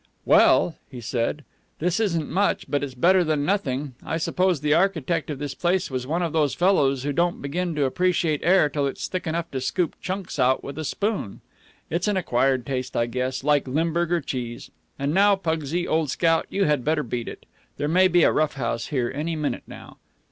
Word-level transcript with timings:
"Well," 0.25 0.77
he 0.89 0.99
said, 0.99 1.43
"this 1.77 1.99
isn't 1.99 2.27
much, 2.27 2.65
but 2.67 2.83
it's 2.83 2.95
better 2.95 3.23
than 3.23 3.45
nothing. 3.45 3.93
I 4.03 4.17
suppose 4.17 4.59
the 4.61 4.73
architect 4.73 5.29
of 5.29 5.37
this 5.37 5.53
place 5.53 5.91
was 5.91 6.07
one 6.07 6.23
of 6.23 6.33
those 6.33 6.55
fellows 6.55 7.03
who 7.03 7.13
don't 7.13 7.39
begin 7.39 7.75
to 7.75 7.83
appreciate 7.85 8.41
air 8.43 8.67
till 8.67 8.87
it's 8.87 9.07
thick 9.07 9.27
enough 9.27 9.51
to 9.51 9.61
scoop 9.61 9.95
chunks 10.01 10.39
out 10.39 10.63
with 10.63 10.79
a 10.79 10.83
spoon. 10.83 11.41
It's 11.91 12.07
an 12.07 12.17
acquired 12.17 12.65
taste, 12.65 12.97
I 12.97 13.05
guess, 13.05 13.43
like 13.43 13.67
Limburger 13.67 14.21
cheese. 14.21 14.71
And 14.97 15.13
now, 15.13 15.35
Pugsy, 15.35 15.87
old 15.87 16.09
scout, 16.09 16.47
you 16.49 16.63
had 16.65 16.83
better 16.83 17.03
beat 17.03 17.27
it. 17.27 17.45
There 17.77 17.87
may 17.87 18.07
be 18.07 18.23
a 18.23 18.31
rough 18.31 18.53
house 18.55 18.87
here 18.87 19.11
any 19.13 19.35
minute 19.35 19.65
now." 19.67 19.97